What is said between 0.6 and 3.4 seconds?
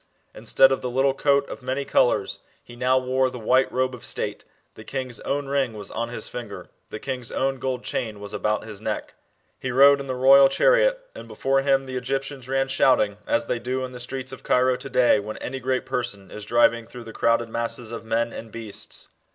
of the little coat of many colours, he now wore the